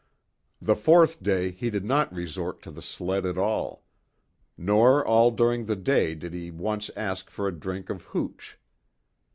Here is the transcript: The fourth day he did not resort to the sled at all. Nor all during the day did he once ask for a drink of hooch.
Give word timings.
The 0.59 0.75
fourth 0.75 1.21
day 1.21 1.51
he 1.51 1.69
did 1.69 1.85
not 1.85 2.11
resort 2.11 2.63
to 2.63 2.71
the 2.71 2.81
sled 2.81 3.23
at 3.23 3.37
all. 3.37 3.83
Nor 4.57 5.05
all 5.05 5.29
during 5.29 5.65
the 5.65 5.75
day 5.75 6.15
did 6.15 6.33
he 6.33 6.49
once 6.49 6.89
ask 6.95 7.29
for 7.29 7.47
a 7.47 7.51
drink 7.55 7.91
of 7.91 8.01
hooch. 8.05 8.57